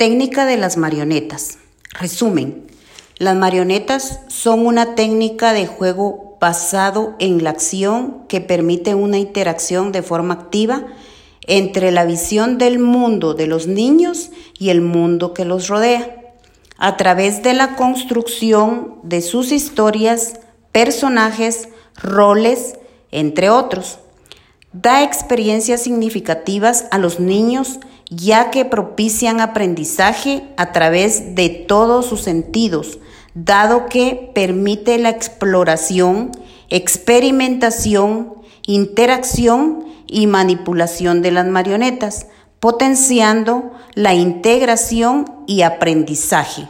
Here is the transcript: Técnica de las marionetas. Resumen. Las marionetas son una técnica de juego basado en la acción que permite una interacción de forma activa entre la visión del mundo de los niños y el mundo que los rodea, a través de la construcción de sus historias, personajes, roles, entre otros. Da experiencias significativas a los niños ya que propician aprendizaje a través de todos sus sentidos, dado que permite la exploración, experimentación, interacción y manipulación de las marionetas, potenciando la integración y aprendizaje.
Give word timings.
Técnica 0.00 0.46
de 0.46 0.56
las 0.56 0.78
marionetas. 0.78 1.58
Resumen. 1.92 2.66
Las 3.18 3.36
marionetas 3.36 4.20
son 4.28 4.64
una 4.64 4.94
técnica 4.94 5.52
de 5.52 5.66
juego 5.66 6.38
basado 6.40 7.16
en 7.18 7.44
la 7.44 7.50
acción 7.50 8.24
que 8.26 8.40
permite 8.40 8.94
una 8.94 9.18
interacción 9.18 9.92
de 9.92 10.00
forma 10.00 10.32
activa 10.32 10.86
entre 11.46 11.90
la 11.90 12.06
visión 12.06 12.56
del 12.56 12.78
mundo 12.78 13.34
de 13.34 13.46
los 13.46 13.66
niños 13.66 14.30
y 14.58 14.70
el 14.70 14.80
mundo 14.80 15.34
que 15.34 15.44
los 15.44 15.68
rodea, 15.68 16.32
a 16.78 16.96
través 16.96 17.42
de 17.42 17.52
la 17.52 17.76
construcción 17.76 18.94
de 19.02 19.20
sus 19.20 19.52
historias, 19.52 20.40
personajes, 20.72 21.68
roles, 21.94 22.76
entre 23.10 23.50
otros. 23.50 23.98
Da 24.72 25.02
experiencias 25.02 25.82
significativas 25.82 26.86
a 26.90 26.96
los 26.96 27.20
niños 27.20 27.80
ya 28.10 28.50
que 28.50 28.64
propician 28.64 29.40
aprendizaje 29.40 30.42
a 30.56 30.72
través 30.72 31.36
de 31.36 31.48
todos 31.48 32.06
sus 32.06 32.20
sentidos, 32.20 32.98
dado 33.34 33.86
que 33.86 34.30
permite 34.34 34.98
la 34.98 35.10
exploración, 35.10 36.32
experimentación, 36.68 38.34
interacción 38.66 39.84
y 40.06 40.26
manipulación 40.26 41.22
de 41.22 41.30
las 41.30 41.46
marionetas, 41.46 42.26
potenciando 42.58 43.72
la 43.94 44.14
integración 44.14 45.24
y 45.46 45.62
aprendizaje. 45.62 46.68